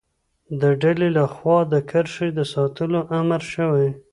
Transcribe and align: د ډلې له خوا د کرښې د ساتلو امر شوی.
د 0.61 0.63
ډلې 0.81 1.07
له 1.17 1.25
خوا 1.33 1.57
د 1.73 1.75
کرښې 1.89 2.29
د 2.37 2.39
ساتلو 2.53 2.99
امر 3.19 3.41
شوی. 3.53 3.89